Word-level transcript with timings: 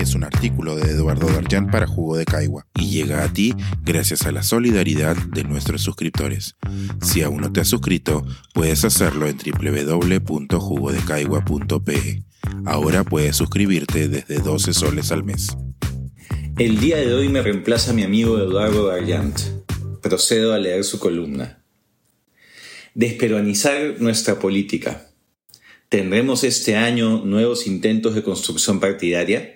Es 0.00 0.16
un 0.16 0.24
artículo 0.24 0.74
de 0.74 0.90
Eduardo 0.90 1.28
Darjan 1.28 1.70
para 1.70 1.86
Jugo 1.86 2.16
de 2.16 2.24
Caigua 2.24 2.66
y 2.74 2.90
llega 2.90 3.22
a 3.22 3.32
ti 3.32 3.54
gracias 3.84 4.26
a 4.26 4.32
la 4.32 4.42
solidaridad 4.42 5.16
de 5.16 5.44
nuestros 5.44 5.82
suscriptores. 5.82 6.56
Si 7.00 7.22
aún 7.22 7.40
no 7.40 7.52
te 7.52 7.60
has 7.60 7.68
suscrito, 7.68 8.26
puedes 8.52 8.84
hacerlo 8.84 9.28
en 9.28 9.38
www.jugodecaigua.pe. 9.38 12.24
Ahora 12.66 13.04
puedes 13.04 13.36
suscribirte 13.36 14.08
desde 14.08 14.40
12 14.40 14.74
soles 14.74 15.12
al 15.12 15.22
mes. 15.22 15.56
El 16.58 16.80
día 16.80 16.96
de 16.96 17.14
hoy 17.14 17.28
me 17.28 17.40
reemplaza 17.40 17.92
mi 17.92 18.02
amigo 18.02 18.36
Eduardo 18.38 18.88
Darjant. 18.88 19.38
Procedo 20.02 20.54
a 20.54 20.58
leer 20.58 20.82
su 20.82 20.98
columna. 20.98 21.62
Desperuanizar 22.94 24.00
nuestra 24.00 24.40
política. 24.40 25.06
¿Tendremos 25.88 26.42
este 26.42 26.74
año 26.74 27.24
nuevos 27.24 27.68
intentos 27.68 28.16
de 28.16 28.24
construcción 28.24 28.80
partidaria? 28.80 29.54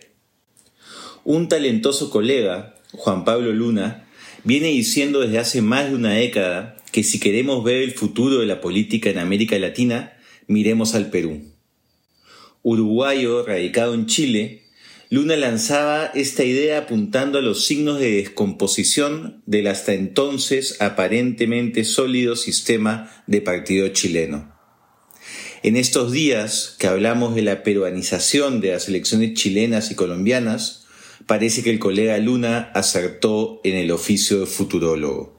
Un 1.30 1.46
talentoso 1.46 2.08
colega, 2.08 2.74
Juan 2.92 3.26
Pablo 3.26 3.52
Luna, 3.52 4.08
viene 4.44 4.68
diciendo 4.68 5.20
desde 5.20 5.38
hace 5.38 5.60
más 5.60 5.90
de 5.90 5.94
una 5.94 6.14
década 6.14 6.78
que 6.90 7.02
si 7.02 7.20
queremos 7.20 7.62
ver 7.62 7.82
el 7.82 7.92
futuro 7.92 8.38
de 8.38 8.46
la 8.46 8.62
política 8.62 9.10
en 9.10 9.18
América 9.18 9.58
Latina, 9.58 10.16
miremos 10.46 10.94
al 10.94 11.10
Perú. 11.10 11.42
Uruguayo, 12.62 13.44
radicado 13.44 13.92
en 13.92 14.06
Chile, 14.06 14.62
Luna 15.10 15.36
lanzaba 15.36 16.06
esta 16.06 16.44
idea 16.44 16.78
apuntando 16.78 17.36
a 17.36 17.42
los 17.42 17.66
signos 17.66 18.00
de 18.00 18.10
descomposición 18.10 19.42
del 19.44 19.66
hasta 19.66 19.92
entonces 19.92 20.80
aparentemente 20.80 21.84
sólido 21.84 22.36
sistema 22.36 23.22
de 23.26 23.42
partido 23.42 23.86
chileno. 23.88 24.56
En 25.62 25.76
estos 25.76 26.10
días 26.10 26.74
que 26.78 26.86
hablamos 26.86 27.34
de 27.34 27.42
la 27.42 27.62
peruanización 27.62 28.62
de 28.62 28.72
las 28.72 28.88
elecciones 28.88 29.34
chilenas 29.34 29.90
y 29.90 29.94
colombianas, 29.94 30.86
parece 31.28 31.62
que 31.62 31.70
el 31.70 31.78
colega 31.78 32.16
Luna 32.18 32.72
acertó 32.74 33.60
en 33.62 33.76
el 33.76 33.92
oficio 33.92 34.40
de 34.40 34.46
futurólogo. 34.46 35.38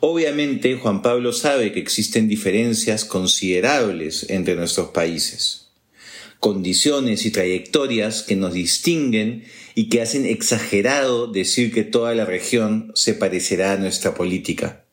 Obviamente, 0.00 0.76
Juan 0.76 1.02
Pablo 1.02 1.32
sabe 1.32 1.72
que 1.72 1.78
existen 1.78 2.26
diferencias 2.26 3.04
considerables 3.04 4.28
entre 4.30 4.56
nuestros 4.56 4.88
países, 4.88 5.68
condiciones 6.40 7.26
y 7.26 7.30
trayectorias 7.30 8.22
que 8.22 8.34
nos 8.34 8.54
distinguen 8.54 9.44
y 9.74 9.90
que 9.90 10.00
hacen 10.00 10.24
exagerado 10.24 11.26
decir 11.26 11.70
que 11.72 11.84
toda 11.84 12.14
la 12.14 12.24
región 12.24 12.92
se 12.94 13.12
parecerá 13.12 13.74
a 13.74 13.76
nuestra 13.76 14.14
política. 14.14 14.86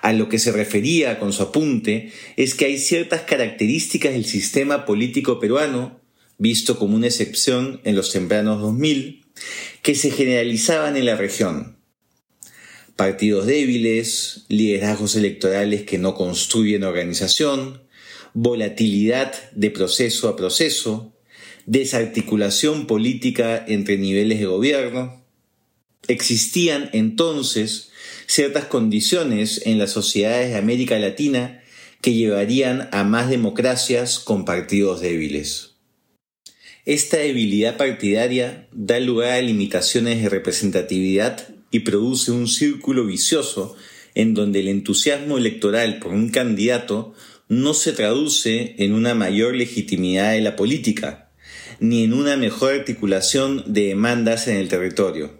A 0.00 0.14
lo 0.14 0.30
que 0.30 0.38
se 0.38 0.52
refería 0.52 1.18
con 1.18 1.34
su 1.34 1.42
apunte 1.42 2.12
es 2.36 2.54
que 2.54 2.64
hay 2.64 2.78
ciertas 2.78 3.20
características 3.22 4.14
del 4.14 4.24
sistema 4.24 4.86
político 4.86 5.38
peruano, 5.38 5.99
visto 6.40 6.78
como 6.78 6.96
una 6.96 7.06
excepción 7.06 7.82
en 7.84 7.94
los 7.94 8.12
tempranos 8.12 8.62
2000, 8.62 9.26
que 9.82 9.94
se 9.94 10.10
generalizaban 10.10 10.96
en 10.96 11.04
la 11.04 11.14
región. 11.14 11.76
Partidos 12.96 13.46
débiles, 13.46 14.46
liderazgos 14.48 15.16
electorales 15.16 15.82
que 15.82 15.98
no 15.98 16.14
construyen 16.14 16.84
organización, 16.84 17.82
volatilidad 18.32 19.34
de 19.52 19.70
proceso 19.70 20.28
a 20.28 20.36
proceso, 20.36 21.14
desarticulación 21.66 22.86
política 22.86 23.62
entre 23.68 23.98
niveles 23.98 24.40
de 24.40 24.46
gobierno. 24.46 25.22
Existían 26.08 26.88
entonces 26.94 27.90
ciertas 28.26 28.64
condiciones 28.64 29.60
en 29.66 29.78
las 29.78 29.90
sociedades 29.90 30.50
de 30.50 30.56
América 30.56 30.98
Latina 30.98 31.62
que 32.00 32.14
llevarían 32.14 32.88
a 32.92 33.04
más 33.04 33.28
democracias 33.28 34.18
con 34.18 34.46
partidos 34.46 35.02
débiles. 35.02 35.69
Esta 36.86 37.18
debilidad 37.18 37.76
partidaria 37.76 38.66
da 38.72 38.98
lugar 39.00 39.32
a 39.32 39.42
limitaciones 39.42 40.22
de 40.22 40.30
representatividad 40.30 41.48
y 41.70 41.80
produce 41.80 42.32
un 42.32 42.48
círculo 42.48 43.04
vicioso 43.04 43.76
en 44.14 44.32
donde 44.32 44.60
el 44.60 44.68
entusiasmo 44.68 45.36
electoral 45.36 45.98
por 45.98 46.12
un 46.12 46.30
candidato 46.30 47.14
no 47.48 47.74
se 47.74 47.92
traduce 47.92 48.76
en 48.78 48.94
una 48.94 49.14
mayor 49.14 49.54
legitimidad 49.54 50.32
de 50.32 50.40
la 50.40 50.56
política, 50.56 51.30
ni 51.80 52.04
en 52.04 52.14
una 52.14 52.36
mejor 52.36 52.72
articulación 52.72 53.62
de 53.66 53.88
demandas 53.88 54.48
en 54.48 54.56
el 54.56 54.68
territorio. 54.68 55.38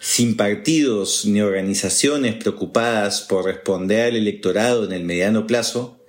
Sin 0.00 0.36
partidos 0.36 1.26
ni 1.26 1.42
organizaciones 1.42 2.34
preocupadas 2.34 3.20
por 3.20 3.44
responder 3.44 4.06
al 4.06 4.16
electorado 4.16 4.84
en 4.84 4.92
el 4.92 5.04
mediano 5.04 5.46
plazo, 5.46 6.02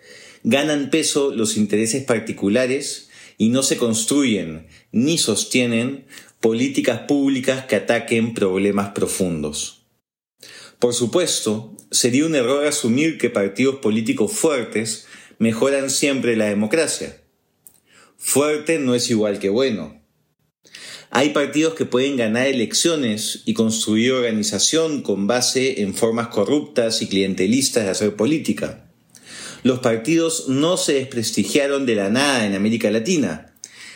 ganan 0.44 0.90
peso 0.90 1.34
los 1.34 1.58
intereses 1.58 2.04
particulares 2.06 3.07
y 3.38 3.50
no 3.50 3.64
se 3.64 3.78
construyen 3.78 4.68
ni 4.92 5.18
sostienen 5.18 6.06
políticas 6.42 7.02
públicas 7.02 7.66
que 7.66 7.76
ataquen 7.76 8.34
problemas 8.34 8.90
profundos. 8.90 9.86
Por 10.80 10.94
supuesto, 10.94 11.76
sería 11.92 12.26
un 12.26 12.36
error 12.36 12.66
asumir 12.66 13.18
que 13.18 13.30
partidos 13.30 13.78
políticos 13.78 14.32
fuertes 14.32 15.08
mejoran 15.40 15.90
siempre 15.90 16.36
la 16.36 16.46
democracia. 16.46 17.22
Fuerte 18.18 18.80
no 18.80 18.96
es 18.96 19.10
igual 19.10 19.40
que 19.40 19.50
bueno. 19.50 20.02
Hay 21.10 21.30
partidos 21.30 21.74
que 21.76 21.86
pueden 21.86 22.18
ganar 22.18 22.48
elecciones 22.48 23.44
y 23.46 23.54
construir 23.54 24.12
organización 24.12 25.02
con 25.02 25.26
base 25.26 25.82
en 25.82 25.94
formas 25.94 26.28
corruptas 26.28 27.02
y 27.02 27.08
clientelistas 27.08 27.86
de 27.86 27.92
hacer 27.92 28.16
política. 28.16 28.87
Los 29.64 29.80
partidos 29.80 30.48
no 30.48 30.78
se 30.78 30.94
desprestigiaron 30.94 31.86
de 31.86 31.96
la 31.96 32.10
nada 32.10 32.46
en 32.46 32.56
América 32.56 32.92
Latina. 32.92 33.54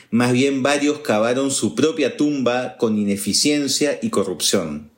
Más 0.10 0.34
bien 0.34 0.64
varios 0.64 1.00
cavaron 1.00 1.52
su 1.52 1.76
propia 1.76 2.18
tumba 2.18 2.78
con 2.78 2.98
ineficiencia 2.98 4.00
y 4.02 4.10
corrupción. 4.10 4.92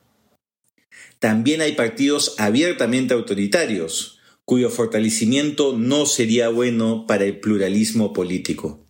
También 1.20 1.60
hay 1.60 1.72
partidos 1.72 2.34
abiertamente 2.38 3.14
autoritarios, 3.14 4.18
cuyo 4.44 4.70
fortalecimiento 4.70 5.74
no 5.76 6.06
sería 6.06 6.48
bueno 6.48 7.06
para 7.06 7.24
el 7.24 7.40
pluralismo 7.40 8.12
político. 8.12 8.84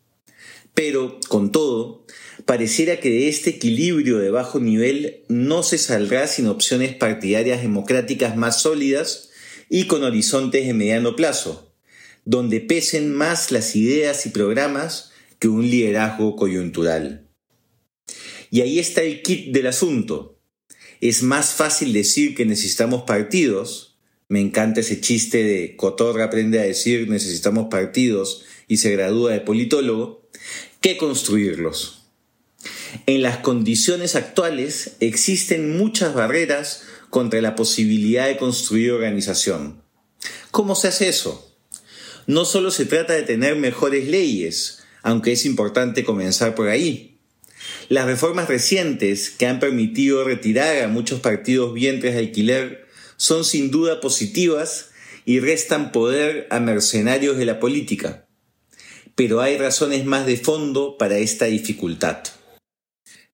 Pero, 0.73 1.21
con 1.29 1.53
todo, 1.53 2.05
pareciera 2.45 2.99
que 2.99 3.11
de 3.11 3.29
este 3.29 3.51
equilibrio 3.51 4.19
de 4.19 4.31
bajo 4.31 4.59
nivel 4.59 5.23
no 5.29 5.63
se 5.63 5.79
saldrá 5.79 6.27
sin 6.27 6.49
opciones 6.49 6.97
partidarias 6.97 7.63
democráticas 7.63 8.37
más 8.37 8.61
sólidas 8.61 9.31
y 9.69 9.87
con 9.87 10.05
horizontes 10.05 10.67
de 10.67 10.75
mediano 10.75 11.17
plazo, 11.17 11.73
donde 12.25 12.61
pesen 12.61 13.15
más 13.15 13.51
las 13.51 13.77
ideas 13.77 14.27
y 14.27 14.31
programas 14.31 15.13
que 15.39 15.49
un 15.49 15.69
liderazgo 15.69 16.37
coyuntural. 16.37 17.29
Y 18.51 18.61
ahí 18.61 18.79
está 18.79 19.03
el 19.03 19.23
kit 19.23 19.53
del 19.53 19.67
asunto. 19.67 20.39
Es 21.01 21.23
más 21.23 21.53
fácil 21.55 21.93
decir 21.93 22.35
que 22.35 22.47
necesitamos 22.47 23.03
partidos. 23.03 23.99
Me 24.29 24.41
encanta 24.41 24.81
ese 24.81 25.01
chiste 25.01 25.43
de 25.43 25.77
Cotorra 25.77 26.25
aprende 26.25 26.61
a 26.61 26.63
decir 26.63 27.09
necesitamos 27.09 27.67
partidos 27.71 28.45
y 28.69 28.79
se 28.79 28.93
gradúa 28.93 29.33
de 29.33 29.41
politólogo, 29.41 30.29
que 30.81 30.97
construirlos. 30.97 32.05
En 33.07 33.23
las 33.23 33.39
condiciones 33.39 34.15
actuales 34.15 34.97
existen 35.01 35.77
muchas 35.77 36.15
barreras 36.15 36.85
contra 37.15 37.41
la 37.41 37.55
posibilidad 37.55 38.27
de 38.27 38.37
construir 38.37 38.91
organización. 38.91 39.81
¿Cómo 40.51 40.75
se 40.75 40.89
hace 40.89 41.09
eso? 41.09 41.49
No 42.27 42.45
solo 42.45 42.73
se 42.73 42.87
trata 42.87 43.13
de 43.13 43.23
tener 43.23 43.55
mejores 43.55 44.09
leyes, 44.09 44.83
aunque 45.01 45.31
es 45.31 45.47
importante 45.47 46.03
comenzar 46.03 46.57
por 46.57 46.69
ahí. 46.69 47.21
Las 47.89 48.07
reformas 48.07 48.49
recientes 48.49 49.31
que 49.31 49.47
han 49.47 49.61
permitido 49.61 50.25
retirar 50.25 50.83
a 50.83 50.89
muchos 50.89 51.21
partidos 51.21 51.73
vientres 51.73 52.15
de 52.15 52.19
alquiler 52.19 52.89
son 53.17 53.45
sin 53.45 53.71
duda 53.71 54.01
positivas 54.01 54.91
y 55.25 55.39
restan 55.39 55.93
poder 55.93 56.49
a 56.51 56.59
mercenarios 56.59 57.37
de 57.37 57.45
la 57.45 57.61
política. 57.61 58.27
Pero 59.15 59.41
hay 59.41 59.57
razones 59.57 60.05
más 60.05 60.27
de 60.27 60.37
fondo 60.37 60.99
para 60.99 61.19
esta 61.19 61.45
dificultad. 61.45 62.25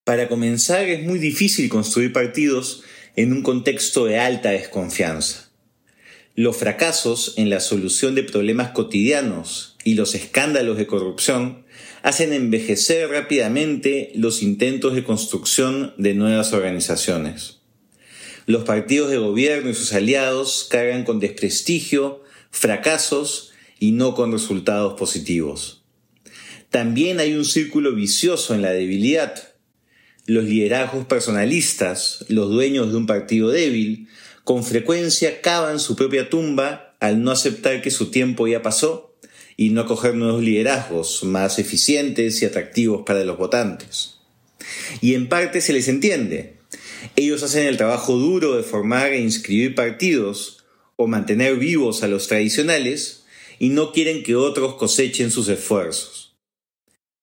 Para 0.05 0.29
comenzar, 0.29 0.87
es 0.87 1.03
muy 1.03 1.19
difícil 1.19 1.71
construir 1.71 2.13
partidos 2.13 2.85
en 3.17 3.33
un 3.33 3.43
contexto 3.43 4.07
de 4.07 4.19
alta 4.19 4.51
desconfianza. 4.51 5.51
Los 6.35 6.57
fracasos 6.57 7.35
en 7.37 7.51
la 7.51 7.61
solución 7.61 8.15
de 8.15 8.23
problemas 8.23 8.71
cotidianos 8.71 9.77
y 9.85 9.95
los 9.95 10.15
escándalos 10.15 10.79
de 10.79 10.87
corrupción 10.87 11.65
hacen 12.03 12.33
envejecer 12.33 13.11
rápidamente 13.11 14.13
los 14.15 14.43
intentos 14.43 14.95
de 14.95 15.05
construcción 15.05 15.93
de 15.99 16.15
nuevas 16.15 16.53
organizaciones. 16.53 17.59
Los 18.47 18.65
partidos 18.65 19.11
de 19.11 19.19
gobierno 19.19 19.71
y 19.71 19.75
sus 19.75 19.93
aliados 19.93 20.67
cargan 20.71 21.05
con 21.05 21.21
desprestigio, 21.21 22.23
fracasos 22.51 23.53
y 23.79 23.93
no 23.93 24.15
con 24.15 24.33
resultados 24.33 24.95
positivos. 24.99 25.83
También 26.71 27.21
hay 27.21 27.35
un 27.35 27.45
círculo 27.45 27.95
vicioso 27.95 28.55
en 28.55 28.63
la 28.63 28.71
debilidad 28.71 29.50
los 30.27 30.45
liderazgos 30.45 31.07
personalistas, 31.07 32.25
los 32.29 32.51
dueños 32.51 32.91
de 32.91 32.97
un 32.97 33.07
partido 33.07 33.51
débil, 33.51 34.09
con 34.45 34.65
frecuencia 34.65 35.41
cavan 35.41 35.81
su 35.81 35.97
propia 35.97 36.31
tumba 36.31 36.97
al 37.01 37.23
no 37.23 37.31
aceptar 37.31 37.83
que 37.83 37.91
su 37.91 38.11
tiempo 38.11 38.47
ya 38.47 38.63
pasó 38.63 39.17
y 39.57 39.71
no 39.71 39.83
acoger 39.83 40.15
nuevos 40.15 40.43
liderazgos 40.43 41.25
más 41.25 41.59
eficientes 41.59 42.41
y 42.41 42.47
atractivos 42.47 43.03
para 43.05 43.25
los 43.25 43.39
votantes. 43.39 44.21
Y 45.01 45.15
en 45.15 45.29
parte 45.29 45.61
se 45.61 45.73
les 45.73 45.89
entiende. 45.89 46.57
Ellos 47.17 47.43
hacen 47.43 47.67
el 47.67 47.77
trabajo 47.77 48.17
duro 48.17 48.57
de 48.57 48.63
formar 48.63 49.13
e 49.13 49.21
inscribir 49.21 49.75
partidos 49.75 50.65
o 50.97 51.07
mantener 51.07 51.57
vivos 51.57 52.03
a 52.03 52.09
los 52.09 52.27
tradicionales 52.29 53.25
y 53.59 53.71
no 53.71 53.93
quieren 53.93 54.23
que 54.23 54.37
otros 54.37 54.75
cosechen 54.75 55.31
sus 55.31 55.49
esfuerzos. 55.49 56.37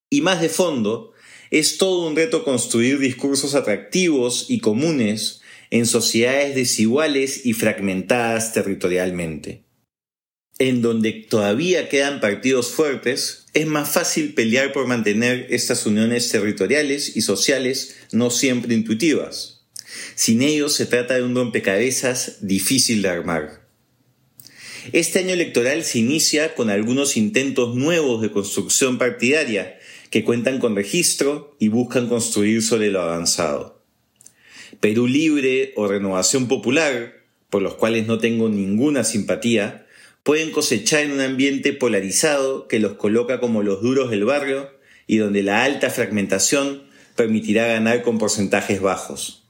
Y 0.09 0.21
más 0.21 0.41
de 0.41 0.49
fondo, 0.49 1.13
es 1.51 1.77
todo 1.77 2.07
un 2.07 2.15
reto 2.15 2.43
construir 2.43 2.99
discursos 2.99 3.55
atractivos 3.55 4.45
y 4.49 4.59
comunes 4.59 5.41
en 5.69 5.85
sociedades 5.85 6.55
desiguales 6.55 7.45
y 7.45 7.53
fragmentadas 7.53 8.53
territorialmente. 8.53 9.63
En 10.59 10.81
donde 10.81 11.13
todavía 11.13 11.87
quedan 11.87 12.19
partidos 12.19 12.71
fuertes, 12.71 13.45
es 13.53 13.67
más 13.67 13.89
fácil 13.89 14.33
pelear 14.33 14.73
por 14.73 14.87
mantener 14.87 15.47
estas 15.49 15.85
uniones 15.85 16.29
territoriales 16.29 17.15
y 17.15 17.21
sociales 17.21 17.95
no 18.11 18.31
siempre 18.31 18.73
intuitivas. 18.73 19.67
Sin 20.15 20.41
ellos 20.41 20.73
se 20.73 20.87
trata 20.87 21.15
de 21.15 21.23
un 21.23 21.35
rompecabezas 21.35 22.37
difícil 22.41 23.03
de 23.03 23.09
armar. 23.09 23.67
Este 24.93 25.19
año 25.19 25.33
electoral 25.33 25.83
se 25.83 25.99
inicia 25.99 26.55
con 26.55 26.69
algunos 26.69 27.17
intentos 27.17 27.75
nuevos 27.75 28.21
de 28.21 28.31
construcción 28.31 28.97
partidaria 28.97 29.76
que 30.09 30.23
cuentan 30.23 30.59
con 30.59 30.75
registro 30.75 31.55
y 31.59 31.67
buscan 31.67 32.07
construir 32.07 32.61
sobre 32.61 32.91
lo 32.91 33.01
avanzado. 33.01 33.81
Perú 34.79 35.07
Libre 35.07 35.73
o 35.75 35.87
Renovación 35.87 36.47
Popular, 36.47 37.23
por 37.49 37.61
los 37.61 37.75
cuales 37.75 38.07
no 38.07 38.17
tengo 38.17 38.49
ninguna 38.49 39.03
simpatía, 39.03 39.87
pueden 40.23 40.51
cosechar 40.51 41.03
en 41.03 41.13
un 41.13 41.21
ambiente 41.21 41.73
polarizado 41.73 42.67
que 42.67 42.79
los 42.79 42.93
coloca 42.93 43.39
como 43.39 43.63
los 43.63 43.81
duros 43.81 44.09
del 44.09 44.25
barrio 44.25 44.69
y 45.07 45.17
donde 45.17 45.41
la 45.41 45.63
alta 45.63 45.89
fragmentación 45.89 46.83
permitirá 47.15 47.65
ganar 47.67 48.03
con 48.03 48.17
porcentajes 48.17 48.81
bajos. 48.81 49.47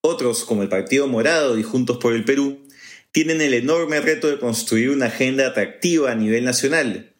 Otros, 0.00 0.44
como 0.44 0.62
el 0.62 0.68
Partido 0.68 1.06
Morado 1.06 1.56
y 1.58 1.62
Juntos 1.62 1.98
por 1.98 2.12
el 2.12 2.24
Perú, 2.24 2.66
tienen 3.12 3.40
el 3.40 3.54
enorme 3.54 4.00
reto 4.00 4.28
de 4.28 4.40
construir 4.40 4.90
una 4.90 5.06
agenda 5.06 5.46
atractiva 5.46 6.10
a 6.10 6.16
nivel 6.16 6.44
nacional, 6.44 7.11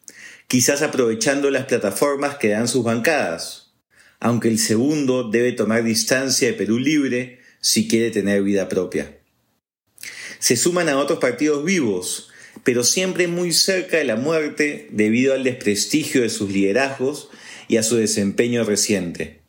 quizás 0.53 0.83
aprovechando 0.83 1.49
las 1.49 1.65
plataformas 1.65 2.35
que 2.35 2.49
dan 2.49 2.67
sus 2.67 2.83
bancadas, 2.83 3.73
aunque 4.19 4.49
el 4.49 4.59
segundo 4.59 5.27
debe 5.27 5.51
tomar 5.51 5.83
distancia 5.83 6.47
de 6.47 6.53
Perú 6.53 6.77
Libre 6.77 7.39
si 7.59 7.87
quiere 7.87 8.11
tener 8.11 8.43
vida 8.43 8.69
propia. 8.69 9.17
Se 10.37 10.55
suman 10.55 10.89
a 10.89 10.97
otros 10.99 11.17
partidos 11.17 11.65
vivos, 11.65 12.29
pero 12.63 12.83
siempre 12.83 13.27
muy 13.27 13.51
cerca 13.51 13.97
de 13.97 14.03
la 14.03 14.15
muerte 14.15 14.89
debido 14.91 15.33
al 15.33 15.43
desprestigio 15.43 16.21
de 16.21 16.29
sus 16.29 16.51
liderazgos 16.51 17.31
y 17.67 17.77
a 17.77 17.81
su 17.81 17.95
desempeño 17.95 18.63
reciente. 18.63 19.39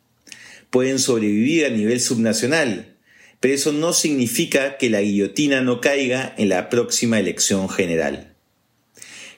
Pueden 0.71 0.97
sobrevivir 0.97 1.67
a 1.67 1.69
nivel 1.69 2.01
subnacional, 2.01 2.97
pero 3.39 3.53
eso 3.53 3.73
no 3.73 3.93
significa 3.93 4.77
que 4.77 4.89
la 4.89 5.01
guillotina 5.01 5.61
no 5.61 5.81
caiga 5.81 6.33
en 6.39 6.49
la 6.49 6.71
próxima 6.71 7.19
elección 7.19 7.69
general. 7.69 8.34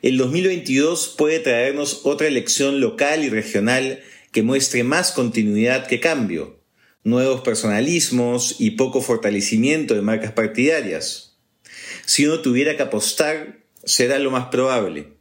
El 0.02 0.18
2022 0.18 1.16
puede 1.18 1.40
traernos 1.40 2.02
otra 2.04 2.28
elección 2.28 2.80
local 2.80 3.24
y 3.24 3.30
regional 3.30 4.00
que 4.32 4.44
muestre 4.44 4.84
más 4.84 5.12
continuidad 5.12 5.88
que 5.88 6.00
cambio, 6.00 6.60
nuevos 7.04 7.42
personalismos 7.42 8.58
y 8.60 8.72
poco 8.72 9.02
fortalecimiento 9.02 9.96
de 9.96 10.02
marcas 10.02 10.34
partidarias. 10.34 11.38
Si 12.06 12.28
uno 12.28 12.42
tuviera 12.42 12.78
que 12.78 12.84
apostar, 12.84 13.66
será 13.84 14.20
lo 14.20 14.30
más 14.30 14.50
probable. 14.50 15.14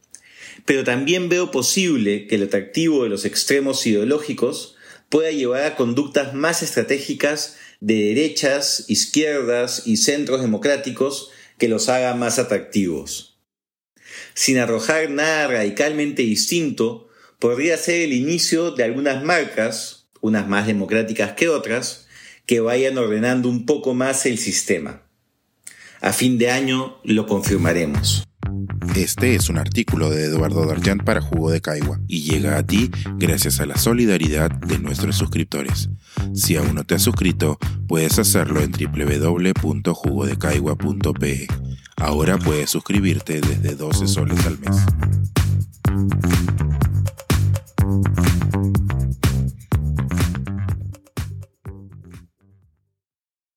Pero 0.67 0.85
también 0.85 1.31
veo 1.31 1.51
posible 1.51 2.27
que 2.27 2.35
el 2.35 2.43
atractivo 2.43 3.05
de 3.05 3.09
los 3.09 3.25
extremos 3.25 3.87
ideológicos 3.87 4.77
pueda 5.09 5.31
llevar 5.31 5.63
a 5.65 5.77
conductas 5.77 6.35
más 6.35 6.63
estratégicas 6.63 7.57
de 7.81 7.95
derechas, 8.15 8.85
izquierdas 8.89 9.87
y 9.87 9.97
centros 9.97 10.43
democráticos 10.43 11.31
que 11.57 11.69
los 11.69 11.89
haga 11.89 12.15
más 12.15 12.39
atractivos. 12.39 13.36
Sin 14.37 14.59
arrojar 14.59 15.09
nada 15.09 15.49
radicalmente 15.49 16.23
distinto, 16.23 17.09
podría 17.39 17.79
ser 17.79 18.03
el 18.03 18.13
inicio 18.13 18.71
de 18.71 18.85
algunas 18.85 19.25
marcas, 19.25 20.09
unas 20.21 20.47
más 20.47 20.67
democráticas 20.67 21.33
que 21.33 21.49
otras, 21.49 22.07
que 22.45 22.61
vayan 22.61 22.99
ordenando 22.99 23.49
un 23.49 23.65
poco 23.65 23.95
más 23.95 24.27
el 24.27 24.37
sistema. 24.37 25.01
A 26.03 26.13
fin 26.13 26.37
de 26.37 26.51
año 26.51 26.99
lo 27.03 27.27
confirmaremos. 27.27 28.25
Este 28.95 29.37
es 29.37 29.49
un 29.49 29.57
artículo 29.57 30.11
de 30.11 30.25
Eduardo 30.25 30.67
Darjan 30.67 30.99
para 30.99 31.23
Jugo 31.23 31.51
de 31.51 31.63
Caigua 31.63 31.99
y 32.07 32.31
llega 32.31 32.59
a 32.59 32.67
ti 32.67 32.91
gracias 33.17 33.61
a 33.61 33.67
la 33.67 33.79
solidaridad 33.79 34.51
de 34.51 34.79
nuestros 34.79 35.17
suscriptores. 35.17 35.89
Si 36.35 36.57
aún 36.57 36.75
no 36.75 36.85
te 36.85 36.97
has 36.97 37.03
suscrito, 37.03 37.59
puedes 37.89 38.19
hacerlo 38.19 38.61
en 38.61 38.73
www.jugodecaigua.pe. 38.73 41.47
Ahora 41.97 42.39
puedes 42.39 42.71
suscribirte 42.71 43.41
desde 43.41 43.75
12 43.75 44.07
soles 44.07 44.47
al 44.47 44.59
mes. 44.59 46.56